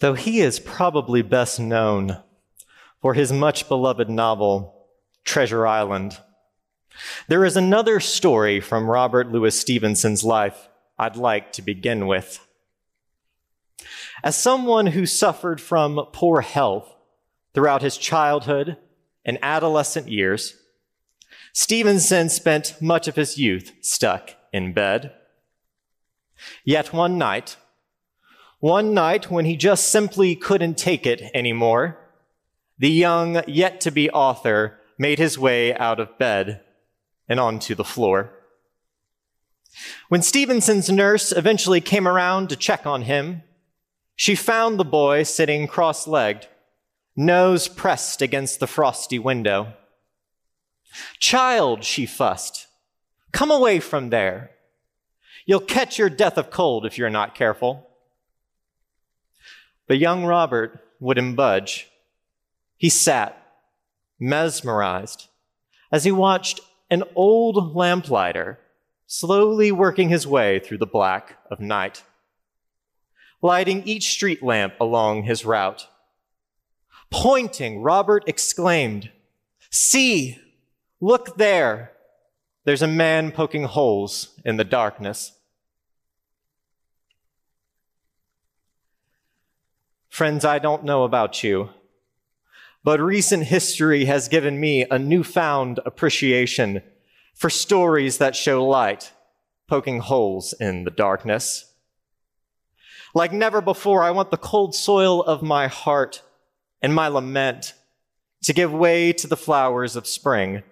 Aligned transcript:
Though 0.00 0.14
he 0.14 0.40
is 0.40 0.60
probably 0.60 1.22
best 1.22 1.58
known 1.58 2.22
for 3.00 3.14
his 3.14 3.32
much 3.32 3.68
beloved 3.68 4.10
novel, 4.10 4.86
Treasure 5.24 5.66
Island, 5.66 6.18
there 7.28 7.44
is 7.44 7.56
another 7.56 8.00
story 8.00 8.60
from 8.60 8.90
Robert 8.90 9.30
Louis 9.30 9.58
Stevenson's 9.58 10.24
life 10.24 10.68
I'd 10.98 11.16
like 11.16 11.52
to 11.52 11.62
begin 11.62 12.06
with. 12.06 12.46
As 14.22 14.36
someone 14.36 14.88
who 14.88 15.06
suffered 15.06 15.60
from 15.60 16.06
poor 16.12 16.40
health 16.40 16.94
throughout 17.54 17.82
his 17.82 17.96
childhood 17.96 18.76
and 19.24 19.38
adolescent 19.42 20.08
years, 20.08 20.56
Stevenson 21.52 22.28
spent 22.28 22.80
much 22.80 23.08
of 23.08 23.16
his 23.16 23.38
youth 23.38 23.72
stuck 23.80 24.30
in 24.52 24.72
bed. 24.72 25.12
Yet 26.64 26.92
one 26.92 27.18
night, 27.18 27.56
one 28.60 28.94
night 28.94 29.30
when 29.30 29.44
he 29.44 29.56
just 29.56 29.88
simply 29.88 30.34
couldn't 30.34 30.78
take 30.78 31.06
it 31.06 31.22
anymore, 31.34 31.98
the 32.78 32.90
young, 32.90 33.42
yet 33.46 33.80
to 33.82 33.90
be 33.90 34.10
author 34.10 34.78
made 34.98 35.18
his 35.18 35.38
way 35.38 35.74
out 35.76 36.00
of 36.00 36.18
bed 36.18 36.62
and 37.28 37.40
onto 37.40 37.74
the 37.74 37.84
floor. 37.84 38.32
When 40.08 40.22
Stevenson's 40.22 40.90
nurse 40.90 41.32
eventually 41.32 41.80
came 41.80 42.08
around 42.08 42.48
to 42.48 42.56
check 42.56 42.86
on 42.86 43.02
him, 43.02 43.42
she 44.14 44.34
found 44.34 44.78
the 44.78 44.84
boy 44.84 45.22
sitting 45.24 45.66
cross 45.66 46.06
legged, 46.06 46.48
nose 47.14 47.68
pressed 47.68 48.22
against 48.22 48.60
the 48.60 48.66
frosty 48.66 49.18
window. 49.18 49.74
Child, 51.18 51.84
she 51.84 52.06
fussed, 52.06 52.66
come 53.32 53.50
away 53.50 53.80
from 53.80 54.08
there. 54.08 54.52
You'll 55.44 55.60
catch 55.60 55.98
your 55.98 56.08
death 56.08 56.38
of 56.38 56.50
cold 56.50 56.86
if 56.86 56.96
you're 56.96 57.10
not 57.10 57.34
careful. 57.34 57.90
But 59.86 59.98
young 59.98 60.24
Robert 60.24 60.80
wouldn't 61.00 61.36
budge. 61.36 61.88
He 62.76 62.88
sat, 62.88 63.40
mesmerized, 64.18 65.28
as 65.92 66.04
he 66.04 66.12
watched 66.12 66.60
an 66.90 67.04
old 67.14 67.74
lamplighter 67.74 68.58
slowly 69.06 69.70
working 69.70 70.08
his 70.08 70.26
way 70.26 70.58
through 70.58 70.78
the 70.78 70.86
black 70.86 71.38
of 71.50 71.60
night, 71.60 72.02
lighting 73.40 73.82
each 73.84 74.10
street 74.10 74.42
lamp 74.42 74.74
along 74.80 75.22
his 75.22 75.44
route. 75.44 75.86
Pointing, 77.10 77.82
Robert 77.82 78.24
exclaimed, 78.26 79.10
See, 79.70 80.38
look 81.00 81.36
there. 81.36 81.92
There's 82.64 82.82
a 82.82 82.88
man 82.88 83.30
poking 83.30 83.64
holes 83.64 84.38
in 84.44 84.56
the 84.56 84.64
darkness. 84.64 85.32
Friends, 90.16 90.46
I 90.46 90.58
don't 90.58 90.82
know 90.82 91.04
about 91.04 91.44
you, 91.44 91.68
but 92.82 93.02
recent 93.02 93.44
history 93.44 94.06
has 94.06 94.28
given 94.28 94.58
me 94.58 94.86
a 94.90 94.98
newfound 94.98 95.78
appreciation 95.84 96.80
for 97.34 97.50
stories 97.50 98.16
that 98.16 98.34
show 98.34 98.66
light, 98.66 99.12
poking 99.68 99.98
holes 100.00 100.54
in 100.54 100.84
the 100.84 100.90
darkness. 100.90 101.70
Like 103.14 103.30
never 103.30 103.60
before, 103.60 104.02
I 104.02 104.10
want 104.10 104.30
the 104.30 104.38
cold 104.38 104.74
soil 104.74 105.22
of 105.22 105.42
my 105.42 105.66
heart 105.66 106.22
and 106.80 106.94
my 106.94 107.08
lament 107.08 107.74
to 108.44 108.54
give 108.54 108.72
way 108.72 109.12
to 109.12 109.26
the 109.26 109.36
flowers 109.36 109.96
of 109.96 110.06
spring 110.06 110.62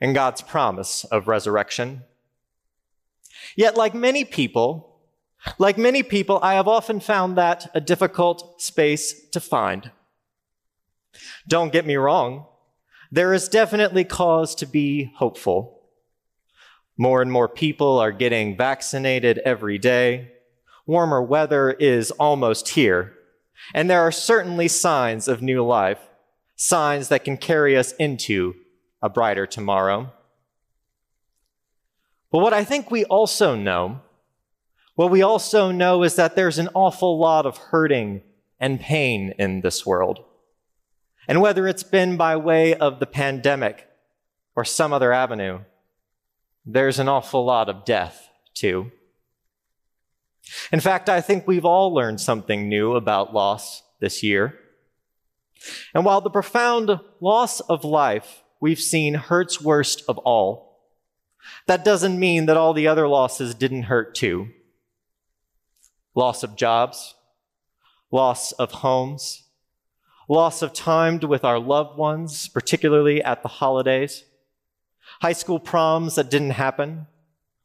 and 0.00 0.16
God's 0.16 0.42
promise 0.42 1.04
of 1.04 1.28
resurrection. 1.28 2.02
Yet, 3.54 3.76
like 3.76 3.94
many 3.94 4.24
people, 4.24 4.89
like 5.58 5.78
many 5.78 6.02
people, 6.02 6.38
I 6.42 6.54
have 6.54 6.68
often 6.68 7.00
found 7.00 7.36
that 7.36 7.70
a 7.74 7.80
difficult 7.80 8.60
space 8.60 9.28
to 9.30 9.40
find. 9.40 9.90
Don't 11.48 11.72
get 11.72 11.86
me 11.86 11.96
wrong. 11.96 12.46
There 13.10 13.32
is 13.32 13.48
definitely 13.48 14.04
cause 14.04 14.54
to 14.56 14.66
be 14.66 15.12
hopeful. 15.16 15.80
More 16.96 17.22
and 17.22 17.32
more 17.32 17.48
people 17.48 17.98
are 17.98 18.12
getting 18.12 18.56
vaccinated 18.56 19.38
every 19.38 19.78
day. 19.78 20.32
Warmer 20.86 21.22
weather 21.22 21.70
is 21.70 22.10
almost 22.12 22.70
here. 22.70 23.14
And 23.74 23.88
there 23.88 24.02
are 24.02 24.12
certainly 24.12 24.68
signs 24.68 25.26
of 25.26 25.42
new 25.42 25.64
life, 25.64 25.98
signs 26.56 27.08
that 27.08 27.24
can 27.24 27.36
carry 27.36 27.76
us 27.76 27.92
into 27.92 28.54
a 29.02 29.08
brighter 29.08 29.46
tomorrow. 29.46 30.12
But 32.30 32.40
what 32.40 32.52
I 32.52 32.64
think 32.64 32.90
we 32.90 33.04
also 33.06 33.54
know, 33.54 34.02
what 35.00 35.10
we 35.10 35.22
also 35.22 35.70
know 35.70 36.02
is 36.02 36.16
that 36.16 36.36
there's 36.36 36.58
an 36.58 36.68
awful 36.74 37.18
lot 37.18 37.46
of 37.46 37.56
hurting 37.56 38.20
and 38.60 38.78
pain 38.78 39.32
in 39.38 39.62
this 39.62 39.86
world. 39.86 40.22
And 41.26 41.40
whether 41.40 41.66
it's 41.66 41.82
been 41.82 42.18
by 42.18 42.36
way 42.36 42.74
of 42.74 43.00
the 43.00 43.06
pandemic 43.06 43.88
or 44.54 44.62
some 44.62 44.92
other 44.92 45.10
avenue, 45.10 45.60
there's 46.66 46.98
an 46.98 47.08
awful 47.08 47.46
lot 47.46 47.70
of 47.70 47.86
death 47.86 48.28
too. 48.52 48.92
In 50.70 50.80
fact, 50.80 51.08
I 51.08 51.22
think 51.22 51.46
we've 51.46 51.64
all 51.64 51.94
learned 51.94 52.20
something 52.20 52.68
new 52.68 52.92
about 52.94 53.32
loss 53.32 53.82
this 54.00 54.22
year. 54.22 54.58
And 55.94 56.04
while 56.04 56.20
the 56.20 56.28
profound 56.28 57.00
loss 57.22 57.60
of 57.60 57.84
life 57.86 58.42
we've 58.60 58.78
seen 58.78 59.14
hurts 59.14 59.62
worst 59.62 60.02
of 60.06 60.18
all, 60.18 60.90
that 61.66 61.86
doesn't 61.86 62.20
mean 62.20 62.44
that 62.44 62.58
all 62.58 62.74
the 62.74 62.86
other 62.86 63.08
losses 63.08 63.54
didn't 63.54 63.84
hurt 63.84 64.14
too. 64.14 64.50
Loss 66.14 66.42
of 66.42 66.56
jobs, 66.56 67.14
loss 68.10 68.52
of 68.52 68.72
homes, 68.72 69.44
loss 70.28 70.62
of 70.62 70.72
time 70.72 71.18
with 71.20 71.44
our 71.44 71.58
loved 71.58 71.96
ones, 71.96 72.48
particularly 72.48 73.22
at 73.22 73.42
the 73.42 73.48
holidays, 73.48 74.24
high 75.22 75.32
school 75.32 75.60
proms 75.60 76.14
that 76.14 76.30
didn't 76.30 76.50
happen, 76.50 77.06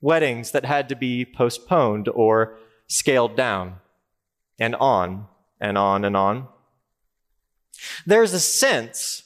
weddings 0.00 0.52
that 0.52 0.64
had 0.64 0.88
to 0.88 0.96
be 0.96 1.24
postponed 1.24 2.08
or 2.08 2.58
scaled 2.86 3.36
down, 3.36 3.76
and 4.58 4.74
on 4.76 5.26
and 5.60 5.76
on 5.76 6.04
and 6.04 6.16
on. 6.16 6.48
There's 8.06 8.32
a 8.32 8.40
sense, 8.40 9.24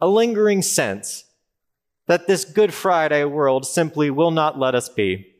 a 0.00 0.08
lingering 0.08 0.62
sense, 0.62 1.24
that 2.06 2.26
this 2.26 2.44
Good 2.44 2.72
Friday 2.72 3.24
world 3.24 3.66
simply 3.66 4.10
will 4.10 4.30
not 4.30 4.58
let 4.58 4.74
us 4.74 4.88
be. 4.88 5.34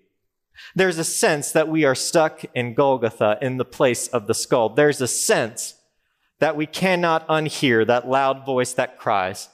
There's 0.74 0.98
a 0.98 1.04
sense 1.04 1.52
that 1.52 1.68
we 1.68 1.84
are 1.84 1.94
stuck 1.94 2.44
in 2.54 2.74
Golgotha 2.74 3.38
in 3.42 3.56
the 3.56 3.64
place 3.64 4.08
of 4.08 4.26
the 4.26 4.34
skull. 4.34 4.70
There's 4.70 5.00
a 5.00 5.08
sense 5.08 5.74
that 6.38 6.56
we 6.56 6.66
cannot 6.66 7.26
unhear 7.28 7.86
that 7.86 8.08
loud 8.08 8.44
voice 8.44 8.72
that 8.74 8.98
cries, 8.98 9.48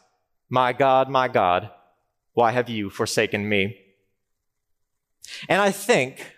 My 0.49 0.73
God, 0.73 1.09
my 1.09 1.29
God, 1.29 1.71
why 2.35 2.53
have 2.53 2.69
you 2.69 2.91
forsaken 2.91 3.49
me? 3.49 3.79
And 5.49 5.61
I 5.61 5.71
think, 5.71 6.35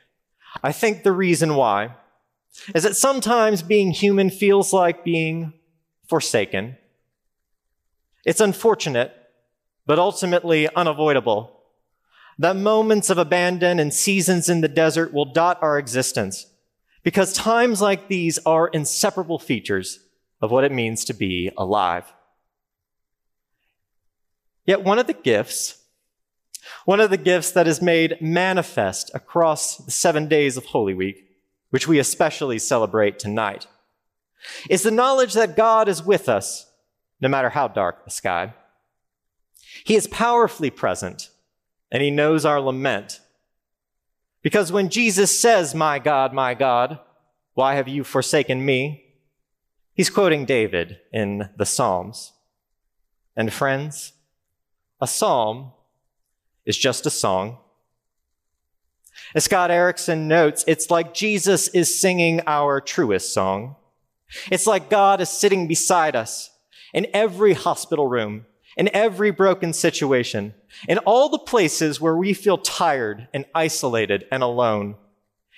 I 0.62 0.72
think 0.72 1.02
the 1.02 1.12
reason 1.12 1.54
why 1.54 1.96
is 2.74 2.84
that 2.84 2.96
sometimes 2.96 3.62
being 3.62 3.90
human 3.90 4.30
feels 4.30 4.72
like 4.72 5.04
being 5.04 5.52
forsaken. 6.06 6.76
It's 8.24 8.40
unfortunate, 8.40 9.12
but 9.86 9.98
ultimately 9.98 10.68
unavoidable. 10.74 11.53
That 12.38 12.56
moments 12.56 13.10
of 13.10 13.18
abandon 13.18 13.78
and 13.78 13.94
seasons 13.94 14.48
in 14.48 14.60
the 14.60 14.68
desert 14.68 15.12
will 15.12 15.24
dot 15.24 15.58
our 15.62 15.78
existence 15.78 16.46
because 17.02 17.32
times 17.32 17.80
like 17.80 18.08
these 18.08 18.38
are 18.44 18.68
inseparable 18.68 19.38
features 19.38 20.00
of 20.40 20.50
what 20.50 20.64
it 20.64 20.72
means 20.72 21.04
to 21.04 21.14
be 21.14 21.50
alive. 21.56 22.12
Yet 24.66 24.82
one 24.82 24.98
of 24.98 25.06
the 25.06 25.12
gifts, 25.12 25.82
one 26.86 27.00
of 27.00 27.10
the 27.10 27.18
gifts 27.18 27.50
that 27.52 27.68
is 27.68 27.82
made 27.82 28.16
manifest 28.20 29.10
across 29.14 29.76
the 29.76 29.90
seven 29.90 30.26
days 30.26 30.56
of 30.56 30.64
Holy 30.66 30.94
Week, 30.94 31.28
which 31.70 31.86
we 31.86 31.98
especially 31.98 32.58
celebrate 32.58 33.18
tonight, 33.18 33.66
is 34.70 34.82
the 34.82 34.90
knowledge 34.90 35.34
that 35.34 35.56
God 35.56 35.88
is 35.88 36.02
with 36.02 36.28
us 36.28 36.70
no 37.20 37.28
matter 37.28 37.50
how 37.50 37.68
dark 37.68 38.04
the 38.04 38.10
sky. 38.10 38.54
He 39.84 39.94
is 39.94 40.06
powerfully 40.06 40.70
present 40.70 41.30
and 41.94 42.02
he 42.02 42.10
knows 42.10 42.44
our 42.44 42.60
lament. 42.60 43.20
Because 44.42 44.72
when 44.72 44.90
Jesus 44.90 45.40
says, 45.40 45.76
My 45.76 46.00
God, 46.00 46.32
my 46.32 46.52
God, 46.52 46.98
why 47.54 47.76
have 47.76 47.86
you 47.86 48.02
forsaken 48.02 48.64
me? 48.64 49.04
He's 49.94 50.10
quoting 50.10 50.44
David 50.44 50.98
in 51.12 51.50
the 51.56 51.64
Psalms. 51.64 52.32
And 53.36 53.52
friends, 53.52 54.12
a 55.00 55.06
psalm 55.06 55.70
is 56.66 56.76
just 56.76 57.06
a 57.06 57.10
song. 57.10 57.58
As 59.36 59.44
Scott 59.44 59.70
Erickson 59.70 60.26
notes, 60.26 60.64
it's 60.66 60.90
like 60.90 61.14
Jesus 61.14 61.68
is 61.68 62.00
singing 62.00 62.40
our 62.44 62.80
truest 62.80 63.32
song. 63.32 63.76
It's 64.50 64.66
like 64.66 64.90
God 64.90 65.20
is 65.20 65.28
sitting 65.28 65.68
beside 65.68 66.16
us 66.16 66.50
in 66.92 67.06
every 67.14 67.52
hospital 67.52 68.08
room, 68.08 68.46
in 68.76 68.90
every 68.94 69.30
broken 69.30 69.72
situation, 69.72 70.54
in 70.88 70.98
all 70.98 71.28
the 71.28 71.38
places 71.38 72.00
where 72.00 72.16
we 72.16 72.34
feel 72.34 72.58
tired 72.58 73.28
and 73.32 73.44
isolated 73.54 74.26
and 74.30 74.42
alone. 74.42 74.96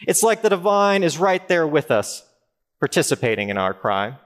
It's 0.07 0.23
like 0.23 0.43
the 0.43 0.51
divine 0.51 1.03
is 1.03 1.19
right 1.19 1.47
there 1.49 1.67
with 1.67 1.91
us 1.91 2.23
participating 2.79 3.49
in 3.49 3.57
our 3.57 3.73
cry. 3.73 4.17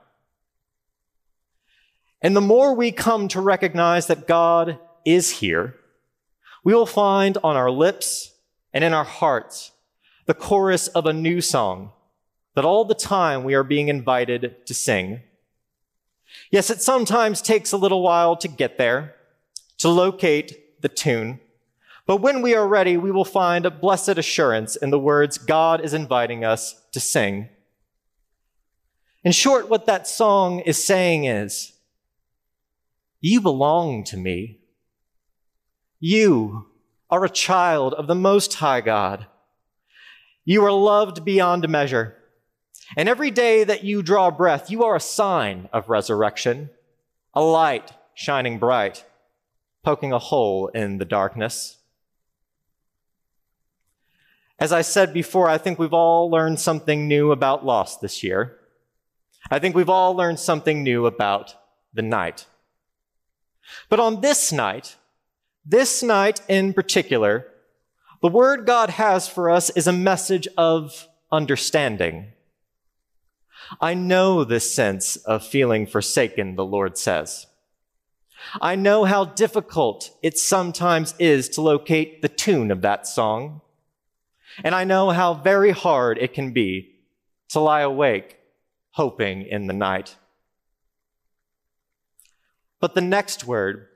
And 2.23 2.37
the 2.37 2.41
more 2.41 2.75
we 2.75 2.93
come 2.93 3.29
to 3.29 3.41
recognize 3.41 4.07
that 4.09 4.27
God 4.27 4.79
is 5.05 5.31
here, 5.31 5.77
we 6.65 6.75
will 6.75 6.87
find 6.87 7.39
on 7.43 7.57
our 7.57 7.71
lips 7.71 8.35
and 8.73 8.85
in 8.85 8.93
our 8.93 9.05
hearts 9.05 9.73
the 10.27 10.35
chorus 10.35 10.89
of 10.89 11.07
a 11.07 11.13
new 11.13 11.41
song 11.41 11.93
that 12.55 12.65
all 12.65 12.85
the 12.85 12.95
time 12.95 13.45
we 13.45 13.55
are 13.55 13.65
being 13.65 13.89
invited 13.89 14.67
to 14.67 14.75
sing. 14.75 15.21
Yes, 16.51 16.69
it 16.69 16.83
sometimes 16.83 17.41
takes 17.41 17.73
a 17.73 17.77
little 17.77 18.03
while 18.03 18.37
to 18.37 18.49
get 18.49 18.77
there, 18.77 19.15
to 19.79 19.89
locate 19.89 20.81
the 20.83 20.89
tune. 20.89 21.41
But 22.07 22.17
when 22.17 22.43
we 22.43 22.55
are 22.55 22.67
ready, 22.67 22.97
we 22.97 23.13
will 23.13 23.25
find 23.25 23.65
a 23.65 23.71
blessed 23.71 24.19
assurance 24.19 24.75
in 24.75 24.91
the 24.91 24.99
words 24.99 25.39
God 25.39 25.81
is 25.81 25.95
inviting 25.95 26.45
us 26.45 26.75
to 26.93 26.99
sing. 26.99 27.49
In 29.23 29.33
short, 29.33 29.69
what 29.69 29.87
that 29.87 30.09
song 30.09 30.61
is 30.61 30.83
saying 30.83 31.25
is, 31.25 31.73
You 33.21 33.41
belong 33.41 34.03
to 34.05 34.17
me. 34.17 34.61
You 36.01 36.67
are 37.11 37.25
a 37.25 37.31
child 37.31 37.95
of 37.95 38.07
the 38.07 38.15
Most 38.15 38.55
High 38.55 38.81
God. 38.81 39.27
You 40.45 40.65
are 40.65 40.73
loved 40.73 41.25
beyond 41.25 41.69
measure. 41.69 42.17
And 42.97 43.09
every 43.09 43.31
day 43.31 43.65
that 43.65 43.85
you 43.85 44.03
draw 44.03 44.31
breath, 44.31 44.71
you 44.71 44.85
are 44.85 44.97
a 44.97 45.01
sign 45.01 45.69
of 45.73 45.89
resurrection, 45.89 46.71
a 47.35 47.43
light 47.43 47.93
shining 48.15 48.59
bright, 48.59 49.05
poking 49.85 50.13
a 50.13 50.19
hole 50.19 50.69
in 50.69 50.99
the 50.99 51.05
darkness. 51.05 51.79
As 54.59 54.73
I 54.73 54.83
said 54.83 55.15
before, 55.15 55.49
I 55.49 55.57
think 55.57 55.79
we've 55.79 55.95
all 55.95 56.31
learned 56.31 56.61
something 56.61 57.09
new 57.09 57.33
about 57.33 57.65
loss 57.65 57.97
this 57.97 58.23
year. 58.23 58.59
I 59.51 59.59
think 59.59 59.75
we've 59.75 59.89
all 59.89 60.15
learned 60.15 60.39
something 60.39 60.83
new 60.83 61.07
about 61.07 61.55
the 61.95 62.03
night. 62.03 62.47
But 63.89 64.01
on 64.01 64.21
this 64.21 64.53
night, 64.53 64.97
this 65.65 66.03
night 66.03 66.43
in 66.49 66.75
particular, 66.75 67.47
the 68.21 68.29
word 68.29 68.67
God 68.67 68.91
has 68.91 69.29
for 69.29 69.49
us 69.49 69.71
is 69.71 69.87
a 69.87 69.93
message 69.93 70.47
of 70.59 71.09
understanding. 71.33 72.33
I 73.81 73.95
know 73.95 74.45
the 74.45 74.61
sense 74.61 75.17
of 75.17 75.47
feeling 75.47 75.87
forsaken, 75.87 76.57
the 76.57 76.65
Lord 76.65 76.97
says. 76.97 77.47
I 78.61 78.75
know 78.75 79.05
how 79.05 79.27
difficult 79.27 80.11
it 80.23 80.39
sometimes 80.39 81.15
is 81.19 81.49
to 81.51 81.61
locate 81.61 82.23
the 82.23 82.29
tune 82.29 82.71
of 82.71 82.83
that 82.83 83.07
song. 83.07 83.61
And 84.65 84.75
I 84.75 84.85
know 84.85 85.11
how 85.11 85.35
very 85.35 85.71
hard 85.71 86.19
it 86.19 86.33
can 86.33 86.53
be 86.53 86.97
to 87.51 87.61
lie 87.61 87.83
awake 87.83 88.39
hoping 88.93 89.43
in 89.43 89.67
the 89.67 89.73
night. 89.73 90.17
But 92.81 92.95
the 92.95 93.01
next 93.01 93.45
word, 93.45 93.87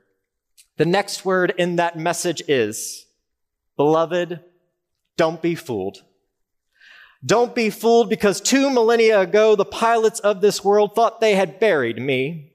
the 0.77 0.85
next 0.85 1.25
word 1.25 1.53
in 1.57 1.75
that 1.77 1.97
message 1.97 2.41
is, 2.47 3.05
beloved, 3.75 4.39
don't 5.17 5.41
be 5.41 5.55
fooled. 5.55 6.03
Don't 7.25 7.55
be 7.55 7.69
fooled 7.69 8.09
because 8.09 8.39
two 8.39 8.69
millennia 8.69 9.21
ago, 9.21 9.55
the 9.55 9.65
Pilates 9.65 10.19
of 10.19 10.41
this 10.41 10.63
world 10.63 10.93
thought 10.93 11.19
they 11.19 11.35
had 11.35 11.59
buried 11.59 11.97
me. 11.97 12.51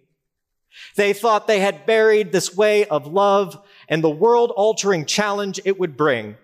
They 0.96 1.12
thought 1.12 1.46
they 1.46 1.60
had 1.60 1.86
buried 1.86 2.30
this 2.30 2.54
way 2.54 2.84
of 2.86 3.06
love 3.06 3.60
and 3.88 4.04
the 4.04 4.10
world 4.10 4.52
altering 4.56 5.06
challenge 5.06 5.60
it 5.64 5.78
would 5.78 5.96
bring. 5.96 6.36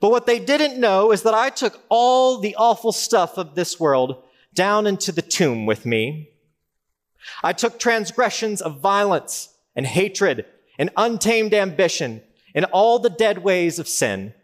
But 0.00 0.10
what 0.10 0.26
they 0.26 0.40
didn't 0.40 0.80
know 0.80 1.12
is 1.12 1.22
that 1.22 1.34
I 1.34 1.50
took 1.50 1.80
all 1.88 2.38
the 2.38 2.56
awful 2.56 2.92
stuff 2.92 3.38
of 3.38 3.54
this 3.54 3.78
world 3.78 4.22
down 4.52 4.86
into 4.86 5.12
the 5.12 5.22
tomb 5.22 5.66
with 5.66 5.86
me. 5.86 6.30
I 7.42 7.52
took 7.52 7.78
transgressions 7.78 8.60
of 8.60 8.80
violence 8.80 9.50
and 9.76 9.86
hatred 9.86 10.46
and 10.78 10.90
untamed 10.96 11.54
ambition 11.54 12.22
and 12.54 12.64
all 12.66 12.98
the 12.98 13.10
dead 13.10 13.38
ways 13.38 13.78
of 13.78 13.88
sin. 13.88 14.34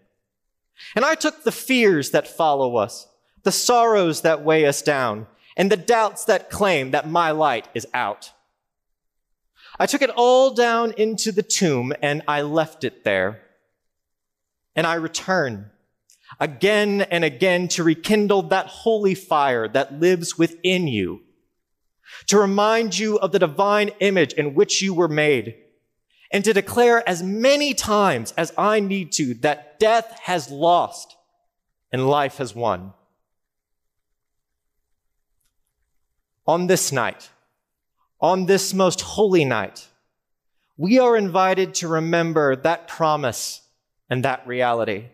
And 0.94 1.04
I 1.04 1.14
took 1.14 1.44
the 1.44 1.52
fears 1.52 2.10
that 2.10 2.28
follow 2.28 2.76
us, 2.76 3.06
the 3.42 3.52
sorrows 3.52 4.22
that 4.22 4.42
weigh 4.42 4.66
us 4.66 4.82
down, 4.82 5.26
and 5.56 5.70
the 5.70 5.76
doubts 5.76 6.24
that 6.24 6.50
claim 6.50 6.90
that 6.92 7.08
my 7.08 7.30
light 7.30 7.68
is 7.74 7.86
out. 7.92 8.32
I 9.78 9.86
took 9.86 10.02
it 10.02 10.10
all 10.10 10.52
down 10.52 10.92
into 10.96 11.32
the 11.32 11.42
tomb 11.42 11.92
and 12.02 12.22
I 12.28 12.42
left 12.42 12.84
it 12.84 13.04
there. 13.04 13.40
And 14.76 14.86
I 14.86 14.94
return 14.94 15.70
again 16.38 17.02
and 17.02 17.24
again 17.24 17.68
to 17.68 17.82
rekindle 17.82 18.42
that 18.42 18.66
holy 18.66 19.14
fire 19.14 19.68
that 19.68 19.98
lives 19.98 20.38
within 20.38 20.86
you, 20.86 21.22
to 22.26 22.38
remind 22.38 22.98
you 22.98 23.18
of 23.18 23.32
the 23.32 23.38
divine 23.38 23.90
image 24.00 24.32
in 24.34 24.54
which 24.54 24.80
you 24.80 24.94
were 24.94 25.08
made, 25.08 25.56
and 26.30 26.44
to 26.44 26.52
declare 26.52 27.06
as 27.08 27.22
many 27.22 27.74
times 27.74 28.32
as 28.36 28.52
I 28.56 28.80
need 28.80 29.12
to 29.12 29.34
that 29.34 29.80
death 29.80 30.18
has 30.22 30.50
lost 30.50 31.16
and 31.92 32.08
life 32.08 32.36
has 32.36 32.54
won. 32.54 32.92
On 36.46 36.66
this 36.66 36.92
night, 36.92 37.30
on 38.20 38.46
this 38.46 38.74
most 38.74 39.00
holy 39.00 39.44
night, 39.44 39.88
we 40.76 40.98
are 40.98 41.16
invited 41.16 41.74
to 41.74 41.88
remember 41.88 42.56
that 42.56 42.88
promise 42.88 43.62
and 44.08 44.24
that 44.24 44.46
reality 44.46 45.06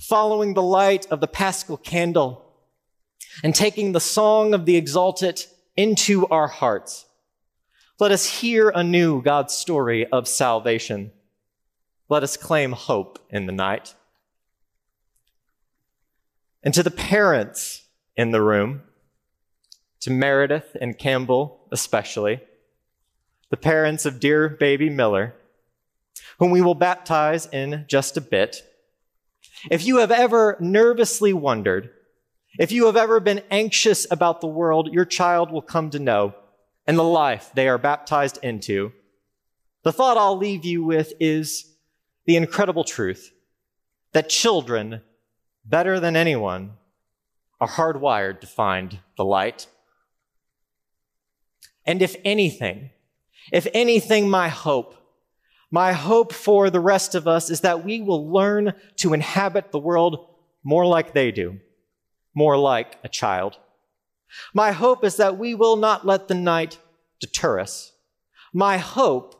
following 0.00 0.54
the 0.54 0.62
light 0.62 1.06
of 1.10 1.20
the 1.20 1.28
paschal 1.28 1.76
candle 1.76 2.42
and 3.44 3.54
taking 3.54 3.92
the 3.92 4.00
song 4.00 4.54
of 4.54 4.64
the 4.64 4.80
Exsultet 4.80 5.46
into 5.76 6.26
our 6.28 6.48
hearts. 6.48 7.04
Let 8.00 8.12
us 8.12 8.40
hear 8.40 8.70
anew 8.70 9.20
God's 9.20 9.52
story 9.52 10.06
of 10.06 10.26
salvation. 10.26 11.12
Let 12.08 12.22
us 12.22 12.38
claim 12.38 12.72
hope 12.72 13.18
in 13.28 13.44
the 13.44 13.52
night. 13.52 13.94
And 16.62 16.72
to 16.72 16.82
the 16.82 16.90
parents 16.90 17.82
in 18.16 18.30
the 18.30 18.40
room, 18.40 18.84
to 20.00 20.10
Meredith 20.10 20.78
and 20.80 20.96
Campbell 20.96 21.60
especially, 21.70 22.40
the 23.50 23.58
parents 23.58 24.06
of 24.06 24.18
dear 24.18 24.48
baby 24.48 24.88
Miller, 24.88 25.34
whom 26.38 26.50
we 26.50 26.62
will 26.62 26.74
baptize 26.74 27.44
in 27.52 27.84
just 27.86 28.16
a 28.16 28.22
bit, 28.22 28.62
if 29.70 29.84
you 29.84 29.98
have 29.98 30.10
ever 30.10 30.56
nervously 30.58 31.34
wondered, 31.34 31.90
if 32.58 32.72
you 32.72 32.86
have 32.86 32.96
ever 32.96 33.20
been 33.20 33.42
anxious 33.50 34.06
about 34.10 34.40
the 34.40 34.46
world 34.46 34.90
your 34.90 35.04
child 35.04 35.52
will 35.52 35.60
come 35.60 35.90
to 35.90 35.98
know 35.98 36.34
and 36.90 36.98
the 36.98 37.04
life 37.04 37.52
they 37.54 37.68
are 37.68 37.78
baptized 37.78 38.40
into, 38.42 38.90
the 39.84 39.92
thought 39.92 40.16
I'll 40.16 40.36
leave 40.36 40.64
you 40.64 40.82
with 40.82 41.12
is 41.20 41.72
the 42.26 42.34
incredible 42.34 42.82
truth 42.82 43.32
that 44.10 44.28
children, 44.28 45.00
better 45.64 46.00
than 46.00 46.16
anyone, 46.16 46.72
are 47.60 47.68
hardwired 47.68 48.40
to 48.40 48.48
find 48.48 48.98
the 49.16 49.24
light. 49.24 49.68
And 51.86 52.02
if 52.02 52.16
anything, 52.24 52.90
if 53.52 53.68
anything, 53.72 54.28
my 54.28 54.48
hope 54.48 54.96
my 55.70 55.92
hope 55.92 56.32
for 56.32 56.70
the 56.70 56.80
rest 56.80 57.14
of 57.14 57.28
us 57.28 57.50
is 57.50 57.60
that 57.60 57.84
we 57.84 58.00
will 58.00 58.32
learn 58.32 58.72
to 58.96 59.14
inhabit 59.14 59.70
the 59.70 59.78
world 59.78 60.26
more 60.64 60.84
like 60.84 61.12
they 61.12 61.30
do, 61.30 61.60
more 62.34 62.58
like 62.58 62.98
a 63.04 63.08
child. 63.08 63.56
My 64.54 64.72
hope 64.72 65.04
is 65.04 65.16
that 65.16 65.38
we 65.38 65.54
will 65.54 65.76
not 65.76 66.06
let 66.06 66.28
the 66.28 66.34
night 66.34 66.78
deter 67.20 67.60
us. 67.60 67.92
My 68.52 68.78
hope 68.78 69.34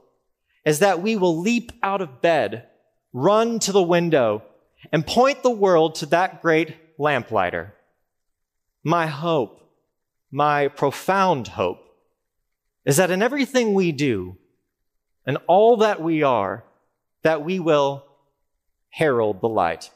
is 0.65 0.79
that 0.81 1.03
we 1.03 1.17
will 1.17 1.39
leap 1.39 1.73
out 1.83 2.01
of 2.01 2.21
bed, 2.21 2.67
run 3.13 3.59
to 3.61 3.73
the 3.73 3.83
window, 3.83 4.43
and 4.93 5.07
point 5.07 5.43
the 5.43 5.51
world 5.51 5.97
to 5.97 6.07
that 6.07 6.43
great 6.43 6.77
lamplighter. 6.99 7.75
My 8.83 9.07
hope, 9.07 9.61
my 10.31 10.69
profound 10.69 11.49
hope, 11.49 11.81
is 12.85 12.97
that 12.97 13.11
in 13.11 13.23
everything 13.23 13.75
we 13.75 13.93
do, 13.93 14.37
and 15.27 15.39
all 15.47 15.79
that 15.79 16.01
we 16.01 16.23
are, 16.23 16.65
that 17.23 17.45
we 17.45 17.61
will 17.61 18.05
herald 18.89 19.41
the 19.41 19.49
light. 19.49 19.91